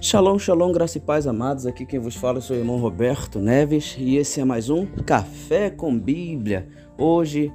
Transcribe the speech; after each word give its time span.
Shalom, 0.00 0.38
shalom, 0.38 0.70
graça 0.70 0.96
e 0.96 1.00
paz, 1.00 1.26
amados. 1.26 1.66
Aqui 1.66 1.84
quem 1.84 1.98
vos 1.98 2.14
fala 2.14 2.38
é 2.38 2.40
seu 2.40 2.54
irmão 2.54 2.78
Roberto 2.78 3.40
Neves 3.40 3.96
e 3.98 4.16
esse 4.16 4.40
é 4.40 4.44
mais 4.44 4.70
um 4.70 4.86
Café 4.86 5.70
com 5.70 5.98
Bíblia. 5.98 6.68
Hoje, 6.96 7.52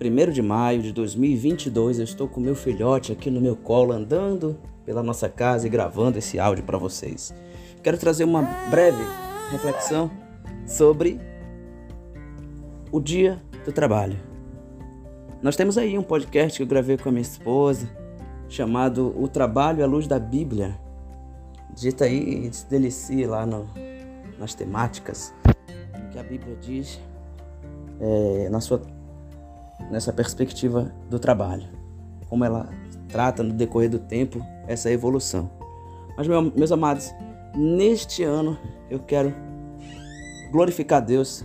1 0.00 0.30
de 0.30 0.40
maio 0.40 0.80
de 0.80 0.92
2022, 0.92 1.98
eu 1.98 2.04
estou 2.04 2.28
com 2.28 2.40
meu 2.40 2.54
filhote 2.54 3.10
aqui 3.10 3.32
no 3.32 3.40
meu 3.40 3.56
colo, 3.56 3.92
andando 3.92 4.56
pela 4.86 5.02
nossa 5.02 5.28
casa 5.28 5.66
e 5.66 5.70
gravando 5.70 6.18
esse 6.18 6.38
áudio 6.38 6.62
para 6.62 6.78
vocês. 6.78 7.34
Quero 7.82 7.98
trazer 7.98 8.22
uma 8.22 8.42
breve 8.70 9.02
reflexão 9.50 10.08
sobre 10.64 11.18
o 12.92 13.00
dia 13.00 13.42
do 13.64 13.72
trabalho. 13.72 14.20
Nós 15.42 15.56
temos 15.56 15.76
aí 15.76 15.98
um 15.98 16.04
podcast 16.04 16.58
que 16.58 16.62
eu 16.62 16.66
gravei 16.68 16.96
com 16.96 17.08
a 17.08 17.12
minha 17.12 17.22
esposa, 17.22 17.90
chamado 18.48 19.12
O 19.20 19.26
Trabalho 19.26 19.82
à 19.82 19.86
Luz 19.88 20.06
da 20.06 20.20
Bíblia. 20.20 20.80
Dita 21.74 22.04
aí 22.04 22.46
e 22.46 22.52
se 22.52 22.66
delicie 22.66 23.26
lá 23.26 23.46
no, 23.46 23.68
nas 24.38 24.54
temáticas 24.54 25.32
que 26.12 26.18
a 26.18 26.22
Bíblia 26.22 26.56
diz 26.60 27.00
é, 28.00 28.48
na 28.50 28.60
sua, 28.60 28.82
nessa 29.90 30.12
perspectiva 30.12 30.92
do 31.08 31.18
trabalho, 31.18 31.66
como 32.28 32.44
ela 32.44 32.68
trata 33.08 33.42
no 33.42 33.52
decorrer 33.52 33.90
do 33.90 33.98
tempo 33.98 34.44
essa 34.66 34.90
evolução. 34.90 35.50
Mas, 36.16 36.26
meu, 36.26 36.42
meus 36.42 36.72
amados, 36.72 37.12
neste 37.54 38.22
ano 38.22 38.58
eu 38.90 38.98
quero 38.98 39.34
glorificar 40.50 41.04
Deus, 41.04 41.44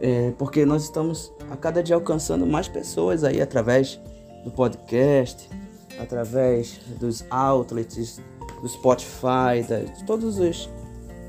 é, 0.00 0.32
porque 0.38 0.64
nós 0.64 0.84
estamos 0.84 1.32
a 1.50 1.56
cada 1.56 1.82
dia 1.82 1.94
alcançando 1.94 2.46
mais 2.46 2.68
pessoas 2.68 3.24
aí 3.24 3.42
através 3.42 4.00
do 4.44 4.50
podcast, 4.50 5.48
através 5.98 6.78
dos 6.98 7.24
outlets 7.30 8.20
do 8.64 8.68
Spotify, 8.70 9.60
de 9.94 10.04
todos 10.04 10.38
os, 10.38 10.70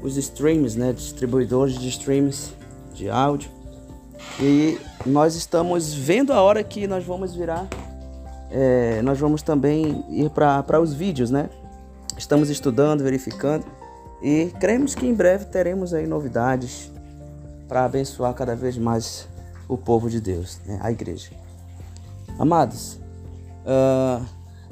os 0.01 0.15
streams, 0.15 0.79
né, 0.79 0.93
distribuidores 0.93 1.77
de 1.77 1.89
streams 1.89 2.53
de 2.93 3.09
áudio. 3.09 3.51
E 4.39 4.79
nós 5.05 5.35
estamos 5.35 5.93
vendo 5.93 6.31
a 6.31 6.41
hora 6.41 6.63
que 6.63 6.87
nós 6.87 7.03
vamos 7.03 7.35
virar, 7.35 7.67
é, 8.49 9.01
nós 9.01 9.19
vamos 9.19 9.41
também 9.41 10.05
ir 10.09 10.29
para 10.29 10.79
os 10.79 10.93
vídeos, 10.93 11.29
né? 11.29 11.49
Estamos 12.17 12.49
estudando, 12.49 13.03
verificando 13.03 13.65
e 14.23 14.53
cremos 14.57 14.95
que 14.95 15.05
em 15.05 15.13
breve 15.13 15.43
teremos 15.45 15.93
aí 15.93 16.07
novidades 16.07 16.89
para 17.67 17.83
abençoar 17.83 18.33
cada 18.33 18.55
vez 18.55 18.77
mais 18.77 19.27
o 19.67 19.77
povo 19.77 20.09
de 20.09 20.21
Deus, 20.21 20.61
né? 20.65 20.79
a 20.81 20.89
igreja. 20.89 21.31
Amados, 22.39 22.97
uh, 23.65 24.25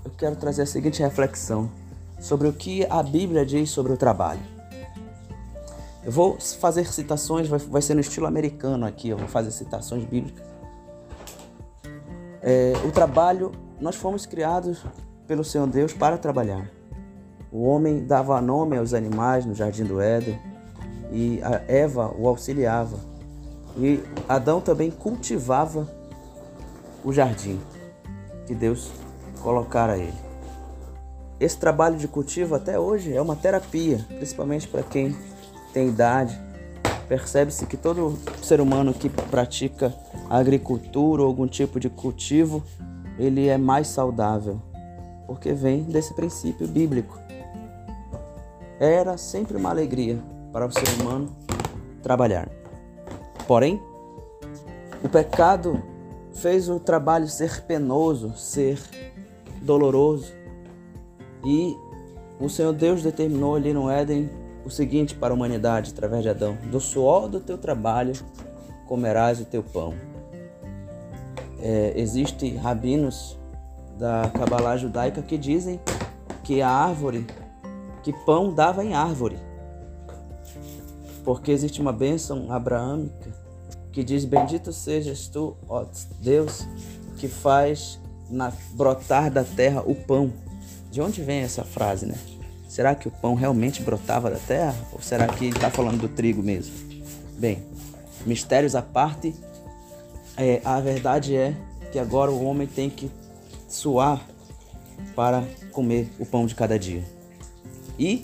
eu 0.05 0.11
quero 0.17 0.37
trazer 0.37 0.61
a 0.61 0.65
seguinte 0.65 1.01
reflexão 1.01 1.69
sobre 2.23 2.47
o 2.47 2.53
que 2.53 2.87
a 2.89 3.03
Bíblia 3.03 3.45
diz 3.45 3.69
sobre 3.69 3.91
o 3.91 3.97
trabalho. 3.97 4.39
Eu 6.05 6.11
vou 6.11 6.39
fazer 6.39 6.87
citações, 6.87 7.49
vai, 7.49 7.59
vai 7.59 7.81
ser 7.81 7.95
no 7.95 7.99
estilo 7.99 8.25
americano 8.25 8.85
aqui, 8.85 9.09
eu 9.09 9.17
vou 9.17 9.27
fazer 9.27 9.51
citações 9.51 10.05
bíblicas. 10.05 10.41
É, 12.41 12.71
o 12.87 12.91
trabalho, 12.93 13.51
nós 13.77 13.97
fomos 13.97 14.25
criados 14.25 14.85
pelo 15.27 15.43
Senhor 15.43 15.67
Deus 15.67 15.91
para 15.91 16.17
trabalhar. 16.17 16.71
O 17.51 17.65
homem 17.65 18.05
dava 18.05 18.39
nome 18.39 18.77
aos 18.77 18.93
animais 18.93 19.45
no 19.45 19.53
jardim 19.53 19.83
do 19.83 19.99
Éden 19.99 20.39
e 21.11 21.41
Eva 21.67 22.09
o 22.17 22.25
auxiliava. 22.29 22.97
E 23.77 24.01
Adão 24.29 24.61
também 24.61 24.89
cultivava 24.89 25.89
o 27.03 27.11
jardim 27.11 27.59
que 28.45 28.55
Deus 28.55 28.91
colocara 29.41 29.93
a 29.93 29.97
ele. 29.97 30.32
Esse 31.39 31.57
trabalho 31.57 31.97
de 31.97 32.07
cultivo 32.07 32.55
até 32.55 32.79
hoje 32.79 33.13
é 33.13 33.21
uma 33.21 33.35
terapia, 33.35 34.05
principalmente 34.07 34.67
para 34.67 34.83
quem 34.83 35.15
tem 35.73 35.89
idade. 35.89 36.39
Percebe-se 37.07 37.65
que 37.65 37.75
todo 37.75 38.17
ser 38.41 38.61
humano 38.61 38.93
que 38.93 39.09
pratica 39.09 39.93
agricultura 40.29 41.21
ou 41.21 41.27
algum 41.27 41.47
tipo 41.47 41.79
de 41.79 41.89
cultivo, 41.89 42.63
ele 43.19 43.47
é 43.47 43.57
mais 43.57 43.87
saudável, 43.87 44.61
porque 45.27 45.53
vem 45.53 45.83
desse 45.83 46.13
princípio 46.13 46.67
bíblico. 46.67 47.19
Era 48.79 49.17
sempre 49.17 49.57
uma 49.57 49.69
alegria 49.69 50.19
para 50.51 50.65
o 50.65 50.71
ser 50.71 50.87
humano 51.01 51.35
trabalhar. 52.01 52.47
Porém, 53.47 53.81
o 55.03 55.09
pecado 55.09 55.81
fez 56.33 56.69
o 56.69 56.79
trabalho 56.79 57.27
ser 57.27 57.61
penoso, 57.63 58.35
ser 58.37 58.79
doloroso, 59.61 60.31
e 61.45 61.75
o 62.39 62.49
Senhor 62.49 62.73
Deus 62.73 63.03
determinou 63.03 63.55
ali 63.55 63.73
no 63.73 63.89
Éden 63.89 64.29
o 64.65 64.69
seguinte 64.69 65.15
para 65.15 65.33
a 65.33 65.35
humanidade 65.35 65.91
através 65.91 66.23
de 66.23 66.29
Adão: 66.29 66.57
Do 66.69 66.79
suor 66.79 67.27
do 67.27 67.39
teu 67.39 67.57
trabalho 67.57 68.13
comerás 68.87 69.39
o 69.39 69.45
teu 69.45 69.63
pão. 69.63 69.93
É, 71.59 71.93
Existem 71.95 72.55
rabinos 72.55 73.37
da 73.97 74.29
Kabbalah 74.33 74.77
judaica 74.77 75.21
que 75.21 75.37
dizem 75.37 75.79
que 76.43 76.61
a 76.61 76.69
árvore, 76.69 77.25
que 78.03 78.11
pão 78.25 78.53
dava 78.53 78.83
em 78.83 78.93
árvore. 78.93 79.37
Porque 81.23 81.51
existe 81.51 81.79
uma 81.79 81.93
bênção 81.93 82.51
abraâmica 82.51 83.31
que 83.91 84.03
diz: 84.03 84.25
Bendito 84.25 84.73
sejas 84.73 85.27
tu, 85.27 85.55
ó 85.69 85.85
Deus, 86.19 86.67
que 87.17 87.27
faz 87.27 87.99
na, 88.29 88.51
brotar 88.73 89.31
da 89.31 89.43
terra 89.43 89.81
o 89.85 89.95
pão. 89.95 90.31
De 90.93 91.01
onde 91.01 91.23
vem 91.23 91.39
essa 91.39 91.63
frase, 91.63 92.05
né? 92.05 92.13
Será 92.69 92.93
que 92.93 93.07
o 93.07 93.11
pão 93.11 93.33
realmente 93.33 93.81
brotava 93.81 94.29
da 94.29 94.37
terra? 94.37 94.75
Ou 94.91 95.01
será 95.01 95.27
que 95.27 95.45
ele 95.45 95.55
está 95.55 95.71
falando 95.71 96.01
do 96.01 96.07
trigo 96.07 96.43
mesmo? 96.43 96.71
Bem, 97.35 97.63
mistérios 98.27 98.75
à 98.75 98.81
parte, 98.83 99.33
é, 100.37 100.61
a 100.63 100.79
verdade 100.79 101.35
é 101.35 101.55
que 101.91 101.97
agora 101.97 102.29
o 102.29 102.45
homem 102.45 102.67
tem 102.67 102.91
que 102.91 103.09
suar 103.67 104.23
para 105.15 105.43
comer 105.71 106.11
o 106.19 106.27
pão 106.27 106.45
de 106.45 106.53
cada 106.53 106.77
dia. 106.77 107.03
E 107.97 108.23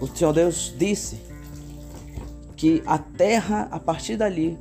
o 0.00 0.06
Senhor 0.06 0.32
Deus 0.32 0.72
disse 0.78 1.20
que 2.56 2.80
a 2.86 2.96
terra, 2.96 3.66
a 3.72 3.80
partir 3.80 4.16
dali, 4.16 4.56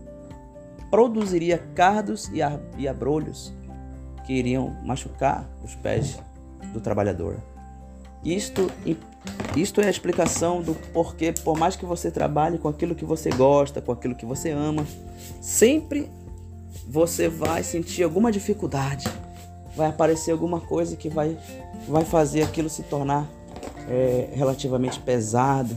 produziria 0.90 1.60
cardos 1.76 2.32
e 2.80 2.88
abrolhos 2.88 3.54
que 4.30 4.34
iriam 4.36 4.76
machucar 4.84 5.44
os 5.64 5.74
pés 5.74 6.20
do 6.72 6.80
trabalhador. 6.80 7.38
Isto, 8.24 8.70
isto 9.58 9.82
é 9.82 9.88
a 9.88 9.90
explicação 9.90 10.62
do 10.62 10.76
porquê, 10.94 11.34
por 11.44 11.58
mais 11.58 11.76
que 11.76 11.84
você 11.84 12.12
trabalhe 12.12 12.60
com 12.60 12.68
aquilo 12.68 12.94
que 12.94 13.04
você 13.04 13.32
gosta, 13.32 13.82
com 13.82 13.92
aquilo 13.92 14.14
que 14.14 14.28
você 14.28 14.52
ama, 14.52 14.86
sempre 15.42 16.08
você 16.88 17.28
vai 17.28 17.64
sentir 17.64 18.04
alguma 18.04 18.32
dificuldade, 18.32 19.08
vai 19.76 19.90
aparecer 19.90 20.32
alguma 20.32 20.62
coisa 20.62 20.96
que 20.96 21.10
vai, 21.10 21.36
vai 21.88 22.06
fazer 22.06 22.44
aquilo 22.44 22.70
se 22.70 22.84
tornar 22.84 23.28
é, 23.90 24.30
relativamente 24.34 25.00
pesado. 25.00 25.76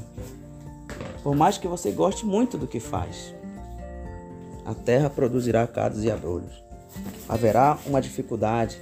Por 1.23 1.35
mais 1.35 1.57
que 1.57 1.67
você 1.67 1.91
goste 1.91 2.27
muito 2.27 2.59
do 2.59 2.67
que 2.67 2.81
faz, 2.81 3.35
a 4.67 4.75
terra 4.75 5.09
produzirá 5.09 5.67
cardos 5.67 6.05
e 6.05 6.11
abrolhos 6.11 6.63
haverá 7.29 7.79
uma 7.87 8.01
dificuldade, 8.01 8.79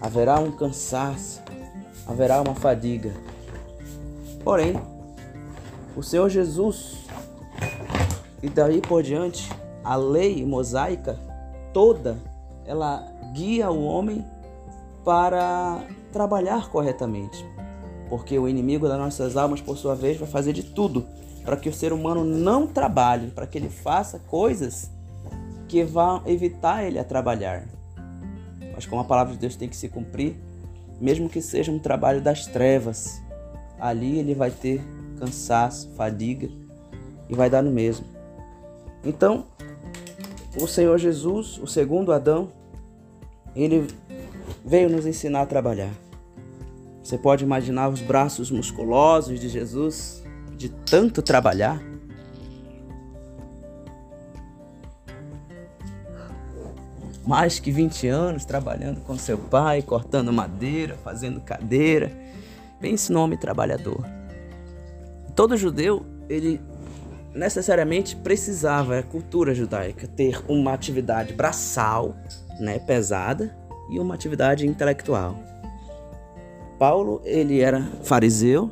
haverá 0.00 0.38
um 0.38 0.52
cansaço, 0.52 1.40
haverá 2.06 2.40
uma 2.40 2.54
fadiga. 2.54 3.12
Porém, 4.44 4.80
o 5.96 6.02
Senhor 6.02 6.28
Jesus 6.28 7.02
e 8.42 8.48
daí 8.48 8.80
por 8.80 9.04
diante, 9.04 9.48
a 9.84 9.94
lei 9.94 10.44
mosaica 10.44 11.16
toda, 11.72 12.18
ela 12.66 13.06
guia 13.32 13.70
o 13.70 13.84
homem 13.84 14.24
para 15.04 15.84
trabalhar 16.12 16.68
corretamente. 16.68 17.46
Porque 18.10 18.36
o 18.36 18.48
inimigo 18.48 18.88
das 18.88 18.98
nossas 18.98 19.36
almas, 19.36 19.60
por 19.60 19.78
sua 19.78 19.94
vez, 19.94 20.18
vai 20.18 20.28
fazer 20.28 20.52
de 20.52 20.64
tudo 20.64 21.06
para 21.44 21.56
que 21.56 21.68
o 21.68 21.72
ser 21.72 21.92
humano 21.92 22.24
não 22.24 22.66
trabalhe, 22.66 23.30
para 23.30 23.46
que 23.46 23.56
ele 23.56 23.68
faça 23.68 24.18
coisas 24.18 24.90
que 25.72 25.82
vão 25.82 26.22
evitar 26.26 26.84
ele 26.84 26.98
a 26.98 27.04
trabalhar. 27.04 27.66
Mas 28.74 28.84
como 28.84 29.00
a 29.00 29.04
palavra 29.04 29.32
de 29.32 29.38
Deus 29.38 29.56
tem 29.56 29.70
que 29.70 29.76
se 29.76 29.88
cumprir, 29.88 30.36
mesmo 31.00 31.30
que 31.30 31.40
seja 31.40 31.72
um 31.72 31.78
trabalho 31.78 32.20
das 32.20 32.44
trevas, 32.46 33.22
ali 33.80 34.18
ele 34.18 34.34
vai 34.34 34.50
ter 34.50 34.84
cansaço, 35.18 35.90
fadiga 35.96 36.46
e 37.26 37.34
vai 37.34 37.48
dar 37.48 37.62
no 37.62 37.70
mesmo. 37.70 38.04
Então, 39.02 39.46
o 40.60 40.66
Senhor 40.66 40.98
Jesus, 40.98 41.56
o 41.56 41.66
segundo 41.66 42.12
Adão, 42.12 42.50
ele 43.56 43.86
veio 44.62 44.90
nos 44.90 45.06
ensinar 45.06 45.40
a 45.40 45.46
trabalhar. 45.46 45.90
Você 47.02 47.16
pode 47.16 47.44
imaginar 47.44 47.88
os 47.88 48.02
braços 48.02 48.50
musculosos 48.50 49.40
de 49.40 49.48
Jesus 49.48 50.22
de 50.54 50.68
tanto 50.68 51.22
trabalhar? 51.22 51.91
Mais 57.26 57.58
que 57.58 57.70
20 57.70 58.08
anos 58.08 58.44
trabalhando 58.44 59.00
com 59.00 59.16
seu 59.16 59.38
pai, 59.38 59.82
cortando 59.82 60.32
madeira, 60.32 60.96
fazendo 61.02 61.40
cadeira 61.40 62.22
Pense 62.82 63.12
no 63.12 63.20
homem 63.20 63.38
trabalhador. 63.38 64.04
Todo 65.36 65.56
judeu, 65.56 66.04
ele 66.28 66.60
necessariamente 67.32 68.16
precisava, 68.16 68.98
a 68.98 69.02
cultura 69.04 69.54
judaica, 69.54 70.08
ter 70.08 70.42
uma 70.48 70.74
atividade 70.74 71.32
braçal, 71.32 72.16
né, 72.58 72.80
pesada, 72.80 73.56
e 73.88 74.00
uma 74.00 74.14
atividade 74.14 74.66
intelectual. 74.66 75.38
Paulo, 76.76 77.22
ele 77.24 77.60
era 77.60 77.88
fariseu, 78.02 78.68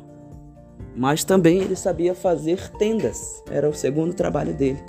mas 0.93 1.23
também 1.23 1.59
ele 1.61 1.77
sabia 1.77 2.13
fazer 2.13 2.69
tendas, 2.71 3.41
era 3.49 3.69
o 3.69 3.73
segundo 3.73 4.13
trabalho 4.13 4.53
dele. 4.53 4.83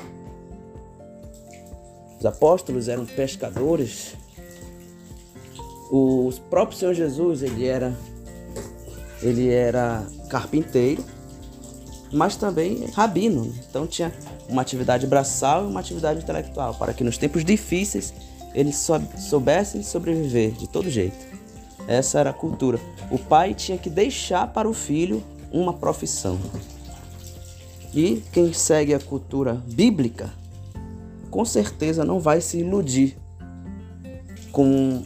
Os 2.23 2.27
apóstolos 2.27 2.87
eram 2.87 3.05
pescadores. 3.05 4.15
O 5.91 6.33
próprio 6.49 6.79
Senhor 6.79 6.95
Jesus, 6.95 7.43
ele 7.43 7.67
era 7.67 7.93
ele 9.21 9.51
era 9.51 10.07
carpinteiro, 10.31 11.05
mas 12.13 12.37
também 12.37 12.87
rabino. 12.95 13.53
Então 13.69 13.89
tinha 13.89 14.13
uma 14.49 14.63
atividade 14.63 15.05
braçal 15.05 15.65
e 15.65 15.67
uma 15.67 15.81
atividade 15.81 16.23
intelectual, 16.23 16.77
para 16.77 16.95
que 16.95 17.03
nos 17.03 17.19
tempos 17.19 17.45
difíceis 17.45 18.15
eles 18.55 18.89
soubessem 19.19 19.83
sobreviver 19.83 20.53
de 20.53 20.69
todo 20.69 20.89
jeito. 20.89 21.19
Essa 21.89 22.21
era 22.21 22.31
a 22.31 22.33
cultura. 22.33 22.79
O 23.11 23.19
pai 23.19 23.53
tinha 23.53 23.77
que 23.77 23.91
deixar 23.91 24.47
para 24.53 24.69
o 24.69 24.73
filho 24.73 25.21
uma 25.51 25.73
profissão. 25.73 26.39
E 27.93 28.23
quem 28.33 28.53
segue 28.53 28.95
a 28.95 29.01
cultura 29.01 29.55
bíblica, 29.55 30.41
com 31.32 31.46
certeza 31.46 32.05
não 32.05 32.20
vai 32.20 32.43
se 32.43 32.58
iludir 32.58 33.17
com, 34.52 35.02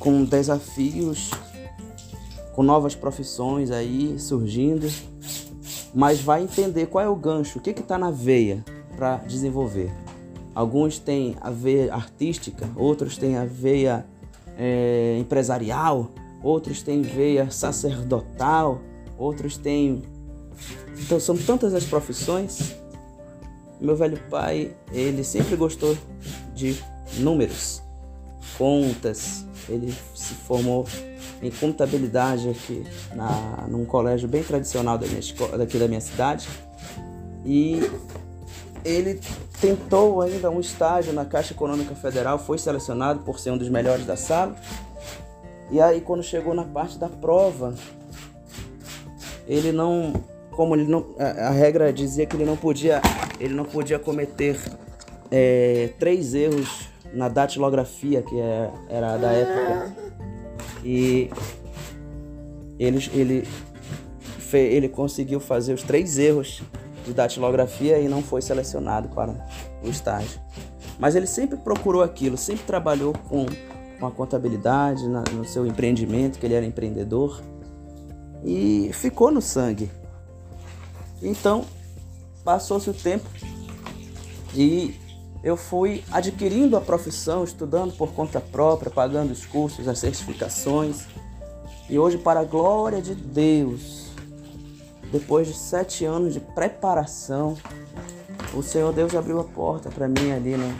com 0.00 0.24
desafios, 0.24 1.30
com 2.54 2.62
novas 2.62 2.94
profissões 2.94 3.70
aí 3.70 4.18
surgindo, 4.18 4.90
mas 5.94 6.20
vai 6.22 6.42
entender 6.42 6.86
qual 6.86 7.04
é 7.04 7.08
o 7.08 7.14
gancho, 7.14 7.58
o 7.58 7.62
que 7.62 7.70
está 7.70 7.98
na 7.98 8.10
veia 8.10 8.64
para 8.96 9.18
desenvolver. 9.18 9.92
Alguns 10.54 10.98
têm 10.98 11.36
a 11.42 11.50
veia 11.50 11.92
artística, 11.92 12.66
outros 12.74 13.18
têm 13.18 13.36
a 13.36 13.44
veia 13.44 14.06
é, 14.56 15.18
empresarial, 15.20 16.10
outros 16.42 16.82
têm 16.82 17.02
veia 17.02 17.50
sacerdotal, 17.50 18.80
outros 19.18 19.58
têm. 19.58 20.02
Então 20.98 21.20
são 21.20 21.36
tantas 21.36 21.74
as 21.74 21.84
profissões. 21.84 22.74
Meu 23.80 23.96
velho 23.96 24.18
pai, 24.30 24.72
ele 24.92 25.22
sempre 25.22 25.56
gostou 25.56 25.96
de 26.54 26.82
números, 27.18 27.82
contas. 28.56 29.44
Ele 29.68 29.94
se 30.14 30.34
formou 30.34 30.86
em 31.42 31.50
contabilidade 31.50 32.48
aqui 32.48 32.84
na, 33.14 33.66
num 33.68 33.84
colégio 33.84 34.28
bem 34.28 34.42
tradicional 34.42 34.96
da 34.96 35.06
minha 35.06 35.20
escola, 35.20 35.58
daqui 35.58 35.78
da 35.78 35.88
minha 35.88 36.00
cidade. 36.00 36.48
E 37.44 37.80
ele 38.84 39.20
tentou 39.60 40.20
ainda 40.22 40.50
um 40.50 40.60
estágio 40.60 41.12
na 41.12 41.24
Caixa 41.24 41.52
Econômica 41.52 41.94
Federal, 41.94 42.38
foi 42.38 42.58
selecionado 42.58 43.20
por 43.20 43.38
ser 43.38 43.50
um 43.50 43.58
dos 43.58 43.68
melhores 43.68 44.06
da 44.06 44.16
sala. 44.16 44.56
E 45.70 45.80
aí 45.80 46.00
quando 46.00 46.22
chegou 46.22 46.54
na 46.54 46.64
parte 46.64 46.96
da 46.96 47.08
prova, 47.08 47.74
ele 49.46 49.72
não, 49.72 50.12
como 50.52 50.74
ele 50.74 50.84
não, 50.84 51.06
a, 51.18 51.48
a 51.48 51.50
regra 51.50 51.92
dizia 51.92 52.26
que 52.26 52.36
ele 52.36 52.44
não 52.44 52.56
podia, 52.56 53.00
ele 53.40 53.54
não 53.54 53.64
podia 53.64 53.98
cometer 53.98 54.58
é, 55.30 55.90
três 55.98 56.34
erros 56.34 56.88
na 57.12 57.28
datilografia 57.28 58.22
que 58.22 58.38
é, 58.38 58.70
era 58.88 59.16
da 59.16 59.32
época. 59.32 59.96
E 60.84 61.30
ele, 62.78 63.10
ele, 63.12 63.48
ele 64.52 64.88
conseguiu 64.88 65.40
fazer 65.40 65.72
os 65.72 65.82
três 65.82 66.18
erros 66.18 66.62
de 67.04 67.12
datilografia 67.12 67.98
e 67.98 68.08
não 68.08 68.22
foi 68.22 68.42
selecionado 68.42 69.08
para 69.08 69.32
o 69.82 69.88
estágio. 69.88 70.40
Mas 70.98 71.14
ele 71.14 71.26
sempre 71.26 71.56
procurou 71.58 72.02
aquilo, 72.02 72.36
sempre 72.36 72.64
trabalhou 72.64 73.12
com, 73.28 73.46
com 73.98 74.06
a 74.06 74.10
contabilidade, 74.10 75.06
na, 75.08 75.22
no 75.32 75.44
seu 75.44 75.66
empreendimento, 75.66 76.38
que 76.38 76.46
ele 76.46 76.54
era 76.54 76.64
empreendedor, 76.64 77.42
e 78.44 78.90
ficou 78.92 79.30
no 79.30 79.42
sangue. 79.42 79.90
Então, 81.22 81.64
passou-se 82.46 82.88
o 82.88 82.94
tempo 82.94 83.28
e 84.54 84.94
eu 85.42 85.56
fui 85.56 86.04
adquirindo 86.12 86.76
a 86.76 86.80
profissão, 86.80 87.42
estudando 87.42 87.92
por 87.96 88.12
conta 88.12 88.40
própria, 88.40 88.88
pagando 88.90 89.32
os 89.32 89.44
cursos, 89.44 89.88
as 89.88 89.98
certificações. 89.98 91.06
E 91.90 91.98
hoje, 91.98 92.16
para 92.16 92.40
a 92.40 92.44
glória 92.44 93.02
de 93.02 93.14
Deus, 93.14 94.06
depois 95.10 95.48
de 95.48 95.54
sete 95.54 96.04
anos 96.04 96.32
de 96.34 96.40
preparação, 96.40 97.56
o 98.54 98.62
Senhor 98.62 98.92
Deus 98.92 99.14
abriu 99.14 99.40
a 99.40 99.44
porta 99.44 99.90
para 99.90 100.08
mim 100.08 100.30
ali 100.32 100.56
no, 100.56 100.74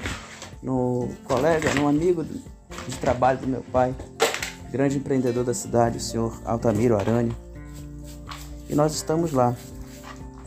no 0.62 1.08
colega, 1.24 1.74
no 1.74 1.88
amigo 1.88 2.24
de, 2.24 2.40
trabalho 3.00 3.38
do 3.38 3.46
meu 3.46 3.62
pai, 3.72 3.94
grande 4.70 4.98
empreendedor 4.98 5.44
da 5.44 5.52
cidade, 5.52 5.98
o 5.98 6.00
senhor 6.00 6.40
Altamiro 6.44 6.96
Arani. 6.96 7.36
E 8.68 8.74
nós 8.74 8.94
estamos 8.94 9.32
lá 9.32 9.54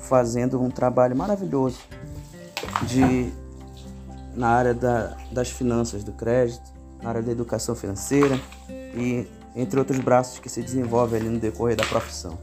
fazendo 0.10 0.60
um 0.60 0.72
trabalho 0.72 1.16
maravilhoso 1.16 1.78
de 2.88 3.32
na 4.36 4.50
área 4.50 4.74
da, 4.74 5.16
das 5.32 5.50
finanças 5.50 6.04
do 6.04 6.12
crédito, 6.12 6.64
na 7.02 7.10
área 7.10 7.22
da 7.22 7.32
educação 7.32 7.76
financeira 7.76 8.40
e 8.70 9.28
entre 9.56 9.78
outros 9.78 10.00
braços 10.00 10.40
que 10.40 10.50
se 10.50 10.62
desenvolvem 10.62 11.20
ali 11.20 11.30
no 11.30 11.40
decorrer 11.40 11.76
da 11.76 11.86
profissão. 11.86 12.38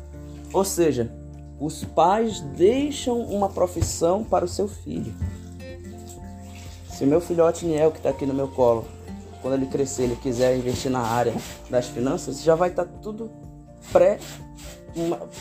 Ou 0.52 0.64
seja, 0.64 1.10
os 1.58 1.84
pais 1.84 2.40
deixam 2.56 3.20
uma 3.20 3.48
profissão 3.48 4.22
para 4.22 4.44
o 4.44 4.48
seu 4.48 4.68
filho. 4.68 5.12
Se 6.88 7.04
meu 7.04 7.20
filhote 7.20 7.66
Niel, 7.66 7.90
que 7.90 7.98
está 7.98 8.10
aqui 8.10 8.24
no 8.24 8.34
meu 8.34 8.48
colo, 8.48 8.86
quando 9.42 9.54
ele 9.54 9.66
crescer, 9.66 10.04
ele 10.04 10.16
quiser 10.16 10.56
investir 10.56 10.90
na 10.90 11.00
área 11.00 11.34
das 11.68 11.86
finanças, 11.86 12.42
já 12.42 12.54
vai 12.54 12.70
estar 12.70 12.84
tá 12.84 12.90
tudo 13.02 13.30
pré 13.92 14.18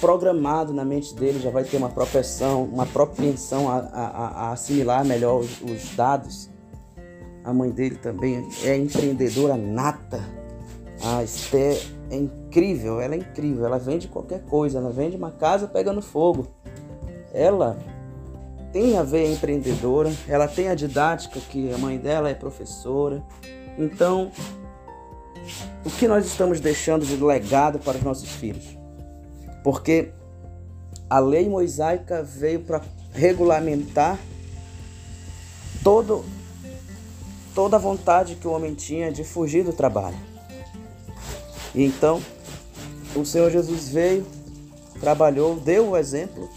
programado 0.02 0.74
na 0.74 0.84
mente 0.84 1.16
dele, 1.16 1.40
já 1.40 1.50
vai 1.50 1.64
ter 1.64 1.78
uma 1.78 1.90
propensão, 1.90 2.64
uma 2.64 2.86
propensão 2.86 3.70
a, 3.70 3.78
a, 3.78 4.28
a 4.28 4.52
assimilar 4.52 5.06
melhor 5.06 5.40
os, 5.40 5.62
os 5.62 5.96
dados. 5.96 6.50
A 7.44 7.54
mãe 7.54 7.70
dele 7.70 7.96
também 7.96 8.48
é 8.64 8.76
empreendedora 8.76 9.56
nata. 9.56 10.22
A 11.04 11.24
Esther 11.24 11.80
é 12.10 12.18
incrível, 12.18 13.00
ela 13.00 13.16
é 13.16 13.20
incrível. 13.20 13.66
Ela 13.66 13.78
vende 13.78 14.08
qualquer 14.08 14.44
coisa, 14.46 14.80
ela 14.80 14.90
vende 14.90 15.16
uma 15.16 15.32
casa 15.32 15.68
pegando 15.68 16.02
fogo. 16.02 16.48
Ela 17.34 17.78
tem 18.74 18.98
a 18.98 19.04
veia 19.04 19.32
empreendedora, 19.32 20.12
ela 20.28 20.48
tem 20.48 20.70
a 20.70 20.76
didática 20.76 21.40
que 21.40 21.72
a 21.72 21.78
mãe 21.78 21.98
dela 21.98 22.30
é 22.30 22.34
professora. 22.34 23.24
Então, 23.78 24.32
o 25.84 25.90
que 25.90 26.08
nós 26.08 26.26
estamos 26.26 26.60
deixando 26.60 27.06
de 27.06 27.16
legado 27.16 27.80
para 27.80 27.98
os 27.98 28.04
nossos 28.04 28.30
filhos? 28.30 28.66
Porque 29.64 30.12
a 31.10 31.20
lei 31.20 31.48
mosaica 31.48 32.24
veio 32.24 32.62
para 32.62 32.82
regulamentar 33.14 34.20
todo, 35.84 36.26
toda 37.54 37.78
a 37.78 37.80
vontade 37.80 38.36
que 38.36 38.48
o 38.48 38.52
homem 38.52 38.74
tinha 38.74 39.12
de 39.12 39.24
fugir 39.24 39.64
do 39.64 39.72
trabalho. 39.72 40.18
E 41.74 41.84
então, 41.84 42.22
o 43.16 43.24
Senhor 43.24 43.52
Jesus 43.52 43.90
veio, 43.90 44.26
trabalhou, 45.00 45.56
deu 45.56 45.92
o 45.92 45.98
exemplo 45.98 46.50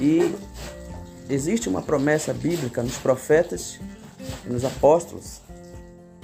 e 0.00 0.34
existe 1.28 1.68
uma 1.68 1.82
promessa 1.82 2.32
bíblica 2.32 2.82
nos 2.82 2.96
profetas 2.96 3.78
e 4.46 4.52
nos 4.52 4.64
apóstolos 4.64 5.41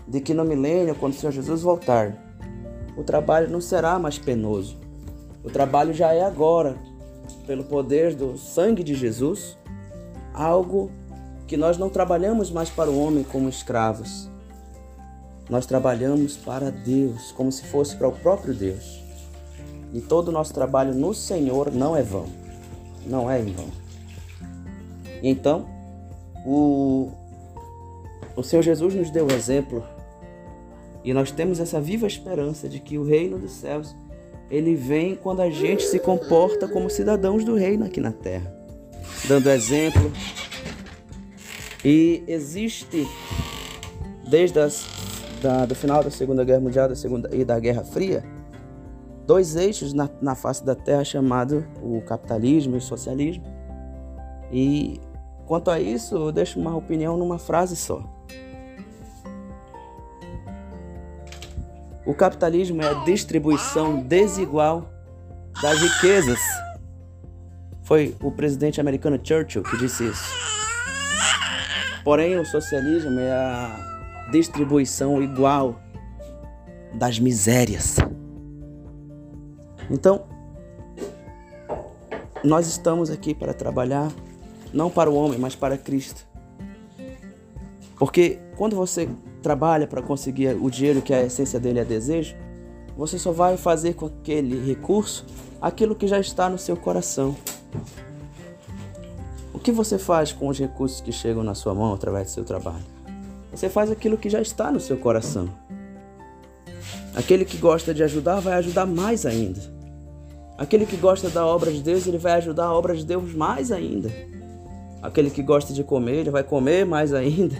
de 0.08 0.20
que 0.20 0.32
no 0.32 0.44
milênio, 0.44 0.94
quando 0.94 1.12
o 1.12 1.16
Senhor 1.16 1.32
Jesus 1.32 1.60
voltar, 1.60 2.16
o 2.96 3.04
trabalho 3.04 3.50
não 3.50 3.60
será 3.60 3.98
mais 3.98 4.18
penoso. 4.18 4.78
O 5.44 5.50
trabalho 5.50 5.92
já 5.92 6.12
é 6.12 6.24
agora, 6.24 6.76
pelo 7.46 7.64
poder 7.64 8.14
do 8.14 8.38
sangue 8.38 8.82
de 8.82 8.94
Jesus, 8.94 9.58
algo 10.32 10.90
que 11.46 11.56
nós 11.56 11.76
não 11.76 11.90
trabalhamos 11.90 12.50
mais 12.50 12.70
para 12.70 12.90
o 12.90 12.98
homem 12.98 13.22
como 13.22 13.48
escravos, 13.48 14.30
nós 15.48 15.66
trabalhamos 15.66 16.36
para 16.36 16.70
Deus, 16.70 17.32
como 17.32 17.52
se 17.52 17.64
fosse 17.64 17.96
para 17.96 18.08
o 18.08 18.12
próprio 18.12 18.54
Deus. 18.54 19.02
E 19.92 20.00
todo 20.00 20.28
o 20.28 20.32
nosso 20.32 20.52
trabalho 20.52 20.94
no 20.94 21.14
Senhor 21.14 21.72
não 21.72 21.96
é 21.96 22.02
vão. 22.02 22.26
Não 23.06 23.30
é 23.30 23.40
em 23.40 23.52
vão. 23.52 23.68
Então, 25.22 25.66
o, 26.44 27.10
o 28.36 28.42
Senhor 28.42 28.62
Jesus 28.62 28.94
nos 28.94 29.10
deu 29.10 29.26
o 29.26 29.32
exemplo 29.32 29.82
e 31.04 31.12
nós 31.12 31.30
temos 31.30 31.60
essa 31.60 31.80
viva 31.80 32.06
esperança 32.06 32.68
de 32.68 32.80
que 32.80 32.98
o 32.98 33.04
reino 33.04 33.38
dos 33.38 33.52
céus 33.52 33.94
ele 34.50 34.74
vem 34.74 35.14
quando 35.14 35.40
a 35.40 35.50
gente 35.50 35.84
se 35.84 35.98
comporta 35.98 36.66
como 36.66 36.88
cidadãos 36.88 37.44
do 37.44 37.54
reino 37.54 37.84
aqui 37.84 38.00
na 38.00 38.12
terra, 38.12 38.52
dando 39.26 39.50
exemplo. 39.50 40.10
E 41.84 42.24
existe 42.26 43.06
desde 44.28 44.58
as 44.58 44.84
da, 45.40 45.66
do 45.66 45.74
final 45.74 46.02
da 46.02 46.10
Segunda 46.10 46.44
Guerra 46.44 46.60
Mundial 46.60 46.88
da 46.88 46.96
segunda, 46.96 47.34
e 47.34 47.44
da 47.44 47.58
Guerra 47.58 47.84
Fria, 47.84 48.24
dois 49.26 49.56
eixos 49.56 49.92
na, 49.92 50.08
na 50.20 50.34
face 50.34 50.64
da 50.64 50.74
Terra 50.74 51.04
chamado 51.04 51.66
o 51.82 52.00
capitalismo 52.02 52.74
e 52.74 52.78
o 52.78 52.82
socialismo. 52.82 53.44
E 54.50 55.00
quanto 55.46 55.70
a 55.70 55.80
isso, 55.80 56.16
eu 56.16 56.32
deixo 56.32 56.58
uma 56.58 56.76
opinião 56.76 57.16
numa 57.16 57.38
frase 57.38 57.76
só. 57.76 58.02
O 62.08 62.14
capitalismo 62.14 62.80
é 62.80 62.88
a 62.88 63.04
distribuição 63.04 64.00
desigual 64.00 64.90
das 65.60 65.78
riquezas. 65.78 66.40
Foi 67.82 68.16
o 68.22 68.32
presidente 68.32 68.80
americano 68.80 69.20
Churchill 69.22 69.62
que 69.62 69.76
disse 69.76 70.08
isso. 70.08 70.32
Porém, 72.02 72.38
o 72.38 72.46
socialismo 72.46 73.20
é 73.20 73.30
a 73.30 74.28
distribuição 74.32 75.22
igual 75.22 75.78
das 76.94 77.18
misérias. 77.18 77.96
Então, 79.90 80.24
nós 82.42 82.66
estamos 82.68 83.10
aqui 83.10 83.34
para 83.34 83.52
trabalhar 83.52 84.10
não 84.72 84.88
para 84.88 85.10
o 85.10 85.14
homem, 85.14 85.38
mas 85.38 85.54
para 85.54 85.76
Cristo. 85.76 86.26
Porque 87.98 88.38
quando 88.56 88.74
você 88.74 89.10
trabalha 89.48 89.86
para 89.86 90.02
conseguir 90.02 90.54
o 90.60 90.68
dinheiro 90.68 91.00
que 91.00 91.14
a 91.14 91.22
essência 91.22 91.58
dele 91.58 91.78
é 91.78 91.84
desejo, 91.84 92.36
você 92.94 93.18
só 93.18 93.32
vai 93.32 93.56
fazer 93.56 93.94
com 93.94 94.04
aquele 94.04 94.62
recurso 94.62 95.24
aquilo 95.58 95.94
que 95.94 96.06
já 96.06 96.20
está 96.20 96.50
no 96.50 96.58
seu 96.58 96.76
coração. 96.76 97.34
O 99.54 99.58
que 99.58 99.72
você 99.72 99.96
faz 99.96 100.32
com 100.32 100.48
os 100.48 100.58
recursos 100.58 101.00
que 101.00 101.10
chegam 101.10 101.42
na 101.42 101.54
sua 101.54 101.72
mão 101.74 101.94
através 101.94 102.26
do 102.26 102.32
seu 102.32 102.44
trabalho? 102.44 102.84
Você 103.50 103.70
faz 103.70 103.90
aquilo 103.90 104.18
que 104.18 104.28
já 104.28 104.42
está 104.42 104.70
no 104.70 104.80
seu 104.80 104.98
coração. 104.98 105.48
Aquele 107.14 107.46
que 107.46 107.56
gosta 107.56 107.94
de 107.94 108.02
ajudar 108.02 108.40
vai 108.40 108.52
ajudar 108.52 108.84
mais 108.84 109.24
ainda. 109.24 109.62
Aquele 110.58 110.84
que 110.84 110.96
gosta 110.98 111.30
da 111.30 111.46
obra 111.46 111.72
de 111.72 111.82
Deus, 111.82 112.06
ele 112.06 112.18
vai 112.18 112.32
ajudar 112.32 112.66
a 112.66 112.74
obra 112.74 112.94
de 112.94 113.06
Deus 113.06 113.32
mais 113.32 113.72
ainda. 113.72 114.12
Aquele 115.00 115.30
que 115.30 115.42
gosta 115.42 115.72
de 115.72 115.82
comer, 115.82 116.16
ele 116.16 116.30
vai 116.30 116.44
comer 116.44 116.84
mais 116.84 117.14
ainda. 117.14 117.56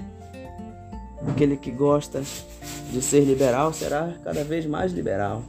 Aquele 1.27 1.57
que 1.57 1.71
gosta 1.71 2.23
de 2.91 3.03
ser 3.03 3.21
liberal 3.21 3.73
será 3.73 4.15
cada 4.23 4.45
vez 4.45 4.67
mais 4.67 4.93
liberal. 4.93 5.43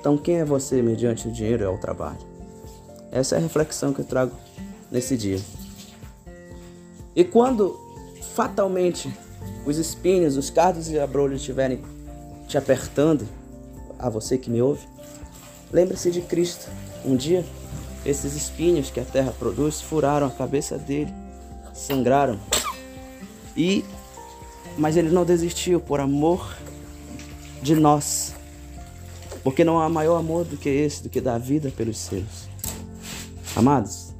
Então, 0.00 0.16
quem 0.16 0.36
é 0.36 0.44
você 0.44 0.82
mediante 0.82 1.28
o 1.28 1.32
dinheiro 1.32 1.64
é 1.64 1.68
o 1.68 1.78
trabalho? 1.78 2.18
Essa 3.10 3.36
é 3.36 3.38
a 3.38 3.42
reflexão 3.42 3.92
que 3.92 4.00
eu 4.00 4.04
trago 4.04 4.34
nesse 4.90 5.16
dia. 5.16 5.40
E 7.14 7.24
quando 7.24 7.78
fatalmente 8.34 9.12
os 9.66 9.76
espinhos, 9.76 10.36
os 10.36 10.50
cardos 10.50 10.90
e 10.90 10.98
abrolhos 10.98 11.40
estiverem 11.40 11.82
te 12.46 12.56
apertando, 12.56 13.26
a 13.98 14.08
você 14.08 14.38
que 14.38 14.48
me 14.48 14.62
ouve, 14.62 14.86
lembre-se 15.72 16.10
de 16.10 16.20
Cristo. 16.20 16.70
Um 17.04 17.16
dia, 17.16 17.44
esses 18.06 18.34
espinhos 18.34 18.90
que 18.90 19.00
a 19.00 19.04
terra 19.04 19.34
produz 19.36 19.80
furaram 19.80 20.26
a 20.26 20.30
cabeça 20.30 20.78
dele, 20.78 21.12
sangraram. 21.74 22.38
E 23.56 23.84
mas 24.78 24.96
ele 24.96 25.10
não 25.10 25.24
desistiu 25.24 25.80
por 25.80 25.98
amor 25.98 26.56
de 27.60 27.74
nós. 27.74 28.34
Porque 29.42 29.64
não 29.64 29.80
há 29.80 29.88
maior 29.88 30.16
amor 30.16 30.44
do 30.44 30.56
que 30.56 30.68
esse, 30.68 31.02
do 31.02 31.08
que 31.08 31.20
dar 31.20 31.38
vida 31.38 31.72
pelos 31.76 31.98
seus. 31.98 32.48
Amados, 33.56 34.14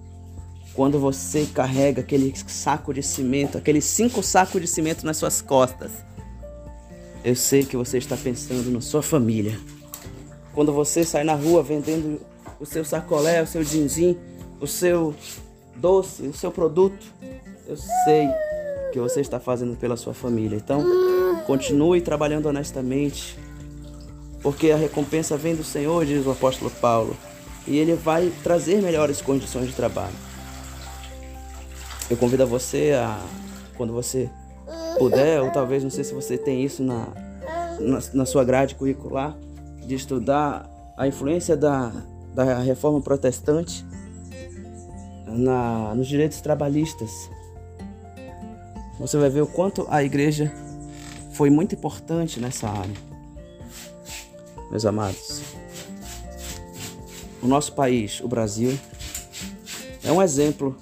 quando 0.74 0.98
você 0.98 1.46
carrega 1.46 2.00
aquele 2.00 2.34
saco 2.46 2.92
de 2.92 3.02
cimento, 3.02 3.56
aqueles 3.56 3.84
cinco 3.84 4.22
sacos 4.22 4.60
de 4.60 4.66
cimento 4.66 5.06
nas 5.06 5.16
suas 5.16 5.40
costas, 5.40 5.92
eu 7.24 7.36
sei 7.36 7.64
que 7.64 7.76
você 7.76 7.98
está 7.98 8.16
pensando 8.16 8.70
na 8.70 8.80
sua 8.80 9.02
família. 9.02 9.58
Quando 10.54 10.72
você 10.72 11.04
sai 11.04 11.22
na 11.22 11.34
rua 11.34 11.62
vendendo 11.62 12.20
o 12.58 12.66
seu 12.66 12.84
sacolé, 12.84 13.42
o 13.42 13.46
seu 13.46 13.62
dinzim, 13.62 14.16
o 14.60 14.66
seu 14.66 15.14
doce, 15.76 16.22
o 16.22 16.34
seu 16.34 16.50
produto, 16.50 17.06
eu 17.66 17.76
sei 17.76 18.28
que 18.92 18.98
você 18.98 19.20
está 19.20 19.38
fazendo 19.38 19.76
pela 19.76 19.96
sua 19.96 20.14
família. 20.14 20.56
Então, 20.56 20.84
continue 21.46 22.00
trabalhando 22.00 22.46
honestamente, 22.46 23.38
porque 24.42 24.70
a 24.70 24.76
recompensa 24.76 25.36
vem 25.36 25.54
do 25.54 25.64
Senhor, 25.64 26.04
diz 26.04 26.26
o 26.26 26.30
apóstolo 26.30 26.70
Paulo, 26.70 27.16
e 27.66 27.78
ele 27.78 27.94
vai 27.94 28.32
trazer 28.42 28.80
melhores 28.82 29.20
condições 29.20 29.66
de 29.66 29.74
trabalho. 29.74 30.14
Eu 32.10 32.16
convido 32.16 32.42
a 32.42 32.46
você 32.46 32.92
a, 32.92 33.18
quando 33.76 33.92
você 33.92 34.30
puder, 34.98 35.40
ou 35.40 35.50
talvez 35.50 35.82
não 35.82 35.90
sei 35.90 36.04
se 36.04 36.14
você 36.14 36.38
tem 36.38 36.64
isso 36.64 36.82
na, 36.82 37.08
na, 37.78 37.98
na 38.14 38.26
sua 38.26 38.44
grade 38.44 38.74
curricular, 38.74 39.36
de 39.86 39.94
estudar 39.94 40.68
a 40.96 41.06
influência 41.06 41.56
da, 41.56 41.92
da 42.34 42.58
reforma 42.58 43.00
protestante 43.00 43.84
na, 45.26 45.94
nos 45.94 46.06
direitos 46.06 46.40
trabalhistas. 46.40 47.30
Você 48.98 49.16
vai 49.16 49.30
ver 49.30 49.42
o 49.42 49.46
quanto 49.46 49.86
a 49.88 50.02
igreja 50.02 50.52
foi 51.32 51.50
muito 51.50 51.74
importante 51.74 52.40
nessa 52.40 52.68
área. 52.68 52.94
Meus 54.70 54.84
amados, 54.84 55.40
o 57.40 57.46
nosso 57.46 57.72
país, 57.74 58.20
o 58.20 58.28
Brasil, 58.28 58.76
é 60.02 60.10
um 60.10 60.20
exemplo 60.20 60.76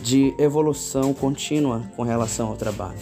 de 0.00 0.34
evolução 0.38 1.14
contínua 1.14 1.84
com 1.96 2.02
relação 2.02 2.48
ao 2.48 2.56
trabalho. 2.56 2.98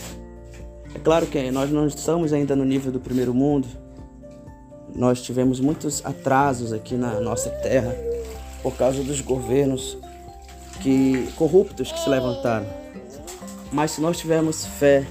É 0.95 0.99
claro 0.99 1.27
que 1.27 1.51
nós 1.51 1.71
não 1.71 1.87
estamos 1.87 2.33
ainda 2.33 2.55
no 2.55 2.65
nível 2.65 2.93
do 2.93 3.01
primeiro 3.01 3.33
mundo. 3.33 3.67
Nós 4.95 5.23
tivemos 5.23 5.61
muitos 5.61 6.05
atrasos 6.05 6.73
aqui 6.73 6.95
na 6.95 7.21
nossa 7.21 7.51
terra 7.51 7.95
por 8.63 8.77
causa 8.77 9.03
dos 9.03 9.21
governos 9.21 9.97
que 10.83 11.31
corruptos 11.37 11.91
que 11.91 12.01
se 12.01 12.09
levantaram. 12.09 12.67
Mas 13.73 13.93
se 13.93 14.01
nós 14.01 14.19
tivermos 14.19 14.65
fé 14.65 15.07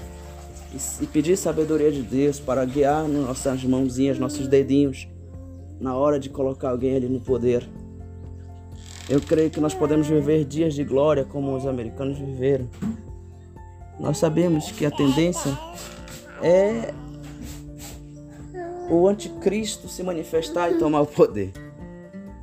e 1.00 1.06
pedir 1.06 1.36
sabedoria 1.36 1.90
de 1.90 2.02
Deus 2.02 2.38
para 2.40 2.64
guiar 2.64 3.06
nossas 3.08 3.64
mãozinhas, 3.64 4.18
nossos 4.18 4.46
dedinhos, 4.46 5.08
na 5.80 5.96
hora 5.96 6.18
de 6.18 6.28
colocar 6.28 6.70
alguém 6.70 6.96
ali 6.96 7.08
no 7.08 7.20
poder, 7.20 7.68
eu 9.08 9.20
creio 9.20 9.48
que 9.48 9.60
nós 9.60 9.72
podemos 9.72 10.06
viver 10.06 10.44
dias 10.44 10.74
de 10.74 10.84
glória 10.84 11.24
como 11.24 11.56
os 11.56 11.66
americanos 11.66 12.18
viveram. 12.18 12.68
Nós 13.98 14.18
sabemos 14.18 14.70
que 14.70 14.84
a 14.84 14.90
tendência 14.90 15.50
é 16.42 16.92
o 18.90 19.08
anticristo 19.08 19.88
se 19.88 20.02
manifestar 20.02 20.70
e 20.70 20.78
tomar 20.78 21.00
o 21.00 21.06
poder. 21.06 21.52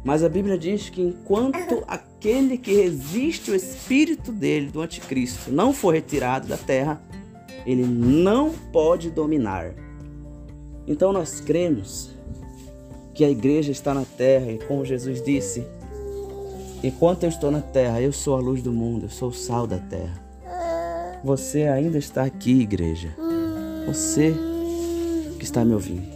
Mas 0.03 0.23
a 0.23 0.29
Bíblia 0.29 0.57
diz 0.57 0.89
que 0.89 1.01
enquanto 1.01 1.83
aquele 2.25 2.57
que 2.57 2.73
resiste 2.73 3.51
o 3.51 3.55
espírito 3.55 4.31
dele, 4.31 4.71
do 4.71 4.81
anticristo, 4.81 5.51
não 5.51 5.71
for 5.71 5.93
retirado 5.93 6.47
da 6.47 6.57
terra, 6.57 6.99
ele 7.67 7.85
não 7.85 8.49
pode 8.73 9.11
dominar. 9.11 9.75
Então 10.87 11.13
nós 11.13 11.39
cremos 11.39 12.09
que 13.13 13.23
a 13.23 13.29
igreja 13.29 13.71
está 13.71 13.93
na 13.93 14.03
terra 14.03 14.51
e 14.51 14.57
como 14.57 14.83
Jesus 14.83 15.21
disse, 15.23 15.63
enquanto 16.83 17.23
eu 17.23 17.29
estou 17.29 17.51
na 17.51 17.61
terra, 17.61 18.01
eu 18.01 18.11
sou 18.11 18.35
a 18.35 18.39
luz 18.39 18.63
do 18.63 18.73
mundo, 18.73 19.05
eu 19.05 19.09
sou 19.09 19.29
o 19.29 19.33
sal 19.33 19.67
da 19.67 19.77
terra. 19.77 20.19
Você 21.23 21.63
ainda 21.63 21.99
está 21.99 22.23
aqui, 22.23 22.61
igreja. 22.61 23.15
Você 23.85 24.33
que 25.37 25.43
está 25.43 25.63
me 25.63 25.75
ouvindo. 25.75 26.07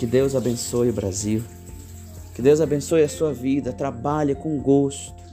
Que 0.00 0.06
Deus 0.06 0.34
abençoe 0.34 0.90
o 0.90 0.92
Brasil. 0.92 1.44
Que 2.38 2.42
Deus 2.42 2.60
abençoe 2.60 3.02
a 3.02 3.08
sua 3.08 3.32
vida. 3.32 3.72
Trabalhe 3.72 4.32
com 4.32 4.60
gosto. 4.60 5.24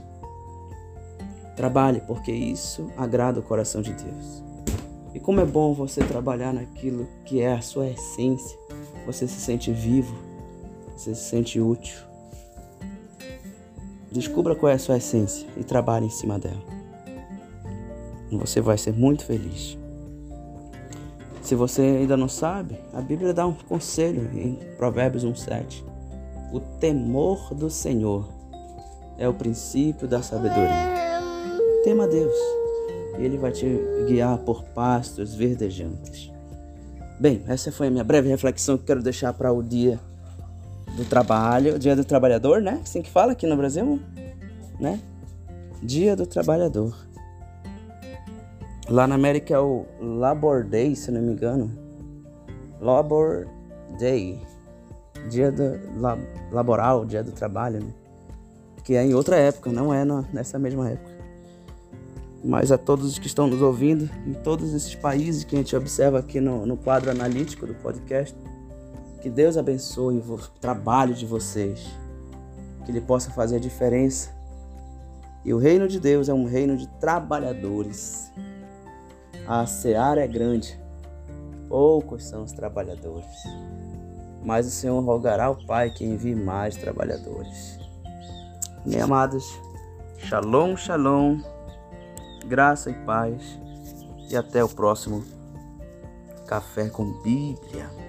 Trabalhe, 1.56 2.02
porque 2.02 2.32
isso 2.32 2.92
agrada 2.98 3.40
o 3.40 3.44
coração 3.44 3.80
de 3.80 3.94
Deus. 3.94 4.44
E 5.14 5.20
como 5.20 5.40
é 5.40 5.46
bom 5.46 5.72
você 5.72 6.04
trabalhar 6.04 6.52
naquilo 6.52 7.08
que 7.24 7.42
é 7.42 7.54
a 7.54 7.62
sua 7.62 7.88
essência. 7.90 8.58
Você 9.06 9.28
se 9.28 9.40
sente 9.40 9.72
vivo, 9.72 10.16
você 10.98 11.14
se 11.14 11.30
sente 11.30 11.62
útil. 11.62 12.00
Descubra 14.12 14.56
qual 14.56 14.72
é 14.72 14.74
a 14.74 14.80
sua 14.80 14.98
essência 14.98 15.48
e 15.56 15.64
trabalhe 15.64 16.08
em 16.08 16.10
cima 16.10 16.40
dela. 16.40 16.64
Você 18.32 18.60
vai 18.62 18.80
ser 18.80 18.94
muito 18.94 19.26
feliz. 19.26 19.78
Se 21.44 21.54
você 21.54 21.84
ainda 21.84 22.18
não 22.18 22.28
sabe, 22.28 22.80
a 22.92 23.00
Bíblia 23.00 23.32
dá 23.32 23.46
um 23.46 23.54
conselho 23.54 24.28
em 24.34 24.56
Provérbios 24.76 25.24
1,7. 25.24 25.94
O 26.56 26.62
temor 26.62 27.54
do 27.54 27.70
Senhor 27.70 28.30
é 29.18 29.28
o 29.28 29.34
princípio 29.34 30.08
da 30.08 30.22
sabedoria. 30.22 31.20
Tema 31.84 32.08
Deus, 32.08 32.34
e 33.20 33.26
Ele 33.26 33.38
vai 33.38 33.52
te 33.52 33.68
guiar 34.08 34.38
por 34.38 34.64
pastos 34.64 35.36
verdejantes. 35.36 36.32
Bem, 37.20 37.44
essa 37.46 37.74
foi 37.74 37.88
a 37.88 37.92
minha 37.92 38.06
breve 38.06 38.30
reflexão 38.30 38.78
que 38.78 38.86
quero 38.86 39.04
deixar 39.04 39.34
para 39.34 39.52
o 39.52 39.62
dia 39.62 40.00
do 40.96 41.04
trabalho, 41.04 41.78
dia 41.78 41.94
do 41.94 42.06
trabalhador, 42.06 42.62
né? 42.62 42.80
Assim 42.82 43.02
que 43.02 43.10
fala 43.12 43.34
aqui 43.34 43.46
no 43.46 43.58
Brasil, 43.58 44.00
né? 44.80 45.02
Dia 45.84 46.16
do 46.16 46.26
trabalhador. 46.26 46.96
Lá 48.88 49.06
na 49.06 49.16
América 49.16 49.54
é 49.54 49.60
o 49.60 49.86
Labor 50.00 50.64
Day, 50.64 50.96
se 50.96 51.12
não 51.12 51.22
me 51.22 51.34
engano. 51.34 51.70
Labor 52.80 53.46
Day. 54.00 54.55
Dia 55.30 55.52
do, 55.52 55.80
laboral, 56.52 57.06
dia 57.06 57.24
do 57.24 57.32
trabalho, 57.32 57.80
né? 57.80 57.92
Que 58.84 58.96
é 58.96 59.04
em 59.04 59.14
outra 59.14 59.38
época, 59.38 59.72
não 59.72 59.94
é 59.94 60.06
na, 60.06 60.24
nessa 60.32 60.60
mesma 60.60 60.90
época. 60.90 61.16
Mas 62.44 62.72
a 62.72 62.78
todos 62.78 63.14
os 63.14 63.18
que 63.18 63.26
estão 63.26 63.48
nos 63.48 63.62
ouvindo, 63.62 64.08
em 64.28 64.34
todos 64.34 64.74
esses 64.74 64.94
países 64.94 65.44
que 65.44 65.56
a 65.56 65.58
gente 65.58 65.76
observa 65.76 66.20
aqui 66.20 66.40
no, 66.40 66.66
no 66.66 66.78
quadro 66.78 67.10
analítico 67.10 67.66
do 67.66 67.74
podcast, 67.74 68.38
que 69.22 69.30
Deus 69.30 69.58
abençoe 69.58 70.20
o 70.20 70.38
trabalho 70.62 71.16
de 71.16 71.26
vocês, 71.26 71.84
que 72.86 72.92
Ele 72.92 73.02
possa 73.02 73.32
fazer 73.32 73.56
a 73.56 73.60
diferença. 73.60 74.30
E 75.44 75.52
o 75.52 75.58
reino 75.58 75.88
de 75.88 76.00
Deus 76.00 76.30
é 76.30 76.34
um 76.34 76.46
reino 76.46 76.78
de 76.78 76.88
trabalhadores. 77.00 78.32
A 79.48 79.66
seara 79.66 80.24
é 80.24 80.28
grande, 80.28 80.80
poucos 81.68 82.24
são 82.26 82.44
os 82.44 82.52
trabalhadores. 82.52 83.26
Mas 84.46 84.68
o 84.68 84.72
Senhor 84.72 85.04
rogará 85.04 85.46
ao 85.46 85.56
Pai 85.66 85.90
que 85.90 86.06
envie 86.06 86.36
mais 86.36 86.76
trabalhadores. 86.76 87.80
Meus 88.86 89.02
amados, 89.02 89.60
shalom, 90.20 90.78
shalom, 90.78 91.40
graça 92.46 92.92
e 92.92 92.94
paz. 93.06 93.60
E 94.30 94.38
até 94.38 94.64
o 94.64 94.70
próximo 94.70 95.24
Café 96.48 96.90
com 96.90 97.12
Bíblia. 97.24 98.05